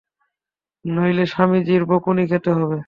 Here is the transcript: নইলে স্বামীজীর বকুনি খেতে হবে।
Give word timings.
নইলে 0.85 1.25
স্বামীজীর 1.25 1.83
বকুনি 1.85 2.23
খেতে 2.27 2.51
হবে। 2.57 2.77